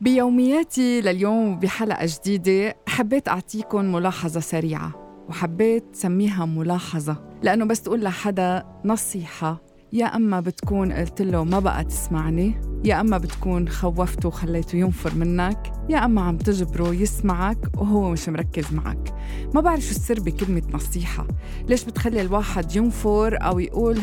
بيومياتي 0.00 1.00
لليوم 1.00 1.58
بحلقة 1.58 2.06
جديدة 2.06 2.76
حبيت 2.88 3.28
أعطيكم 3.28 3.92
ملاحظة 3.92 4.40
سريعة 4.40 4.92
وحبيت 5.28 5.84
سميها 5.92 6.44
ملاحظة 6.46 7.16
لأنه 7.42 7.64
بس 7.64 7.82
تقول 7.82 8.02
لحدا 8.02 8.64
نصيحة. 8.84 9.62
يا 9.92 10.06
أما 10.06 10.40
بتكون 10.40 10.92
قلت 10.92 11.22
له 11.22 11.44
ما 11.44 11.58
بقى 11.58 11.84
تسمعني 11.84 12.54
يا 12.84 13.00
أما 13.00 13.18
بتكون 13.18 13.68
خوفته 13.68 14.28
وخليته 14.28 14.76
ينفر 14.76 15.14
منك 15.14 15.72
يا 15.88 16.04
أما 16.04 16.20
عم 16.20 16.36
تجبره 16.36 16.94
يسمعك 16.94 17.58
وهو 17.76 18.10
مش 18.10 18.28
مركز 18.28 18.72
معك. 18.72 19.14
ما 19.54 19.60
بعرف 19.60 19.82
شو 19.82 19.90
السر 19.90 20.20
بكلمة 20.20 20.62
نصيحة. 20.72 21.26
ليش 21.68 21.84
بتخلي 21.84 22.20
الواحد 22.20 22.76
ينفر 22.76 23.38
أو 23.42 23.58
يقول 23.58 23.98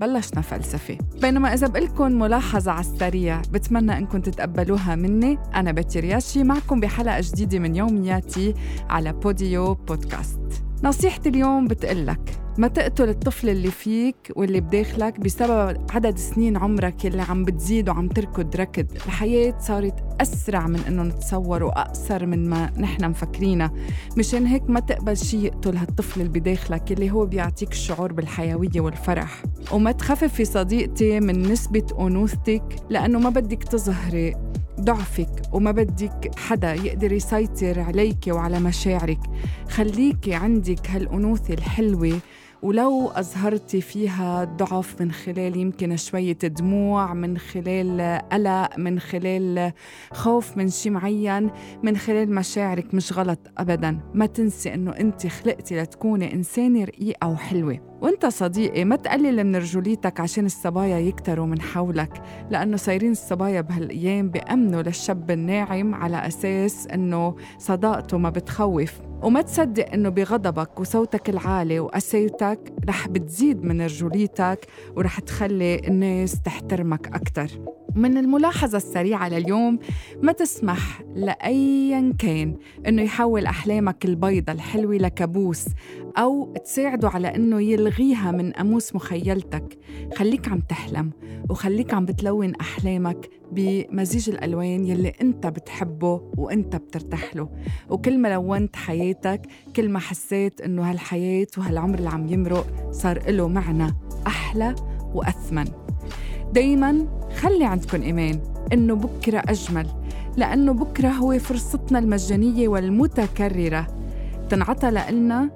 بلشنا 0.00 0.40
فلسفة. 0.40 0.98
بينما 1.22 1.54
إذا 1.54 1.66
بقلكن 1.66 2.18
ملاحظة 2.18 2.72
على 2.72 2.80
السريع 2.80 3.42
بتمنى 3.52 3.98
إنكم 3.98 4.20
تتقبلوها 4.20 4.94
مني. 4.94 5.38
أنا 5.54 5.72
بتي 5.72 6.00
رياشي 6.00 6.44
معكم 6.44 6.80
بحلقة 6.80 7.20
جديدة 7.20 7.58
من 7.58 7.76
يومياتي 7.76 8.54
على 8.90 9.12
بوديو 9.12 9.74
بودكاست 9.74 10.40
نصيحتي 10.84 11.28
اليوم 11.28 11.68
بتقلك 11.68 12.40
ما 12.58 12.68
تقتل 12.68 13.08
الطفل 13.08 13.48
اللي 13.48 13.70
فيك 13.70 14.32
واللي 14.36 14.60
بداخلك 14.60 15.20
بسبب 15.20 15.76
عدد 15.90 16.18
سنين 16.18 16.56
عمرك 16.56 17.06
اللي 17.06 17.22
عم 17.22 17.44
بتزيد 17.44 17.88
وعم 17.88 18.08
تركض. 18.08 18.56
ركض 18.56 18.86
الحياة 19.06 19.58
صارت 19.58 19.94
أسرع 20.20 20.66
من 20.66 20.80
إنه 20.88 21.02
نتصور 21.02 21.62
وأقصر 21.62 22.26
من 22.26 22.48
ما 22.48 22.70
نحن 22.78 23.10
مفكرينها 23.10 23.72
مشان 24.16 24.46
هيك 24.46 24.70
ما 24.70 24.80
تقبل 24.80 25.16
شيء 25.16 25.40
يقتل 25.44 25.76
هالطفل 25.76 26.20
اللي 26.20 26.40
بداخلك 26.40 26.92
اللي 26.92 27.10
هو 27.10 27.26
بيعطيك 27.26 27.72
الشعور 27.72 28.12
بالحيوية 28.12 28.80
والفرح. 28.80 29.42
وما 29.72 29.92
تخففي 29.92 30.44
صديقتي 30.44 31.20
من 31.20 31.42
نسبة 31.42 31.86
أنوثتك 32.00 32.76
لأنه 32.90 33.18
ما 33.18 33.30
بدك 33.30 33.62
تظهري 33.62 34.34
ضعفك 34.80 35.42
وما 35.52 35.70
بدك 35.70 36.30
حدا 36.36 36.74
يقدر 36.74 37.12
يسيطر 37.12 37.80
عليك 37.80 38.24
وعلى 38.28 38.60
مشاعرك. 38.60 39.20
خليكي 39.68 40.34
عندك 40.34 40.90
هالأنوثة 40.90 41.54
الحلوة 41.54 42.18
ولو 42.64 43.08
أظهرتي 43.08 43.80
فيها 43.80 44.44
ضعف 44.44 45.00
من 45.00 45.12
خلال 45.12 45.56
يمكن 45.56 45.96
شوية 45.96 46.32
دموع 46.32 47.14
من 47.14 47.38
خلال 47.38 48.20
قلق 48.32 48.78
من 48.78 49.00
خلال 49.00 49.72
خوف 50.12 50.56
من 50.56 50.68
شيء 50.68 50.92
معين 50.92 51.50
من 51.82 51.96
خلال 51.96 52.34
مشاعرك 52.34 52.94
مش 52.94 53.12
غلط 53.12 53.38
أبدا. 53.58 54.00
ما 54.14 54.26
تنسي 54.26 54.74
أنه 54.74 54.90
أنت 54.90 55.26
خلقتي 55.26 55.80
لتكوني 55.80 56.34
إنسانة 56.34 56.84
رقيقة 56.84 57.28
وحلوة. 57.28 57.98
وأنت 58.00 58.26
صديقي 58.26 58.84
ما 58.84 58.96
تقلل 58.96 59.44
من 59.44 59.56
رجوليتك 59.56 60.20
عشان 60.20 60.46
الصبايا 60.46 60.98
يكتروا 60.98 61.46
من 61.46 61.60
حولك 61.60 62.22
لأنه 62.50 62.76
صايرين 62.76 63.12
الصبايا 63.12 63.60
بهالأيام 63.60 64.28
بأمنوا 64.28 64.82
للشاب 64.82 65.30
الناعم 65.30 65.94
على 65.94 66.26
أساس 66.26 66.86
أنه 66.86 67.36
صداقته 67.58 68.18
ما 68.18 68.30
بتخوف. 68.30 69.00
وما 69.22 69.42
تصدق 69.42 69.92
إنه 69.92 70.08
بغضبك 70.08 70.80
وصوتك 70.80 71.30
العالي 71.30 71.80
وقساوتك 71.80 72.72
رح 72.88 73.08
بتزيد 73.08 73.64
من 73.64 73.82
رجوليتك 73.82 74.66
ورح 74.96 75.20
تخلي 75.20 75.78
الناس 75.88 76.42
تحترمك 76.42 77.06
أكتر. 77.14 77.48
من 77.94 78.16
الملاحظة 78.18 78.76
السريعة 78.76 79.28
لليوم 79.28 79.78
ما 80.22 80.32
تسمح 80.32 81.02
لأيا 81.16 82.12
كان 82.18 82.56
إنه 82.88 83.02
يحول 83.02 83.46
أحلامك 83.46 84.04
البيضة 84.04 84.52
الحلوة 84.52 84.94
لكابوس 84.94 85.64
أو 86.18 86.52
تساعده 86.64 87.08
على 87.08 87.34
إنه 87.34 87.60
يلغيها 87.60 88.32
من 88.32 88.52
قاموس 88.52 88.94
مخيلتك. 88.94 89.78
خليك 90.16 90.48
عم 90.48 90.60
تحلم 90.60 91.10
وخليك 91.50 91.94
عم 91.94 92.04
بتلون 92.04 92.54
أحلامك 92.54 93.30
بمزيج 93.52 94.30
الألوان 94.30 94.86
يلي 94.86 95.12
أنت 95.20 95.46
بتحبه 95.46 96.22
وأنت 96.36 96.76
بترتاح 96.76 97.36
له 97.36 97.48
وكل 97.90 98.18
ما 98.18 98.28
لونت 98.28 98.76
حياتك 98.76 99.40
كل 99.76 99.88
ما 99.88 99.98
حسيت 99.98 100.60
إنه 100.60 100.90
هالحياة 100.90 101.46
وهالعمر 101.58 101.98
اللي 101.98 102.08
عم 102.10 102.28
يمرق 102.28 102.66
صار 102.90 103.30
له 103.30 103.48
معنى 103.48 103.94
أحلى 104.26 104.74
وأثمن. 105.14 105.64
دايما 106.52 107.06
خلي 107.44 107.64
عندكم 107.64 108.02
إيمان 108.02 108.40
إنه 108.72 108.94
بكرة 108.94 109.42
أجمل 109.48 109.86
لأنه 110.36 110.72
بكرة 110.72 111.08
هو 111.08 111.38
فرصتنا 111.38 111.98
المجانية 111.98 112.68
والمتكررة. 112.68 113.86
تنعطى 114.50 114.90
لإلنا 114.90 115.50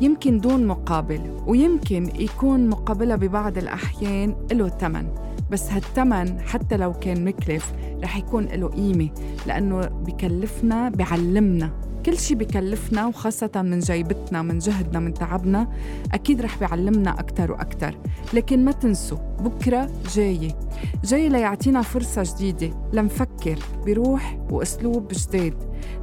يمكن 0.00 0.40
دون 0.40 0.66
مقابل 0.66 1.20
ويمكن 1.46 2.10
يكون 2.18 2.68
مقابلها 2.68 3.16
ببعض 3.16 3.58
الأحيان 3.58 4.34
له 4.52 4.68
ثمن 4.68 5.08
بس 5.50 5.70
هالثمن 5.70 6.40
حتى 6.40 6.76
لو 6.76 6.92
كان 6.92 7.24
مكلف 7.24 7.72
رح 8.02 8.16
يكون 8.16 8.44
له 8.44 8.68
قيمة 8.68 9.08
لأنه 9.46 9.80
بكلفنا 9.80 10.88
بعلمنا. 10.88 11.85
كل 12.06 12.18
شيء 12.18 12.36
بكلفنا 12.36 13.06
وخاصة 13.06 13.50
من 13.56 13.78
جيبتنا 13.78 14.42
من 14.42 14.58
جهدنا 14.58 15.00
من 15.00 15.14
تعبنا 15.14 15.68
أكيد 16.12 16.40
رح 16.40 16.58
بيعلمنا 16.58 17.20
أكتر 17.20 17.52
وأكتر. 17.52 17.94
لكن 18.34 18.64
ما 18.64 18.72
تنسوا 18.72 19.18
بكرة 19.40 19.90
جاي 20.14 20.54
جاي 21.04 21.28
ليعطينا 21.28 21.82
فرصة 21.82 22.22
جديدة 22.22 22.70
لنفكر 22.92 23.58
بروح 23.86 24.38
وأسلوب 24.50 25.12
جديد 25.12 25.54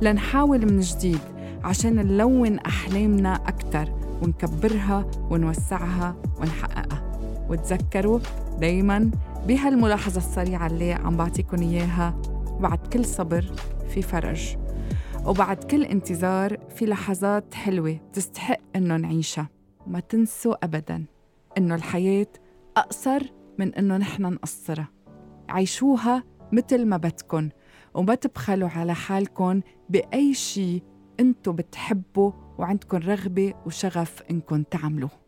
لنحاول 0.02 0.74
من 0.74 0.80
جديد 0.80 1.19
عشان 1.63 1.96
نلون 1.96 2.59
أحلامنا 2.59 3.36
أكتر 3.36 3.90
ونكبرها 4.22 5.06
ونوسعها 5.30 6.16
ونحققها. 6.42 7.19
وتذكروا 7.50 8.19
دايما 8.59 9.12
بهالملاحظة 9.47 10.18
السريعة 10.18 10.68
اللي 10.68 10.94
عم 10.94 11.18
بعطيكم 11.18 11.62
إياها 11.62 12.16
بعد 12.59 12.80
كل 12.94 13.06
صبر 13.06 13.52
في 13.90 14.02
فرج. 14.02 14.62
وبعد 15.26 15.64
كل 15.64 15.84
انتظار 15.84 16.58
في 16.70 16.86
لحظات 16.86 17.54
حلوة 17.54 18.00
تستحق 18.14 18.60
إنه 18.76 18.98
نعيشها. 18.98 19.50
وما 19.88 20.00
تنسوا 20.00 20.66
أبدا 20.66 21.06
إنه 21.58 21.76
الحياة 21.76 22.28
أقصر 22.78 23.24
من 23.60 23.74
إنه 23.74 23.98
نحن 23.98 24.22
نقصرها. 24.24 24.90
عيشوها 25.50 26.24
مثل 26.52 26.86
ما 26.86 26.98
بدكن 26.98 27.50
وما 27.94 28.16
تبخلوا 28.16 28.70
على 28.70 28.96
حالكم 28.96 29.62
بأي 29.90 30.34
شيء 30.34 30.84
أنتو 31.20 31.52
بتحبوا 31.52 32.32
وعندكم 32.58 32.98
رغبة 32.98 33.54
وشغف 33.66 34.24
إنكم 34.32 34.64
تعملوه. 34.64 35.23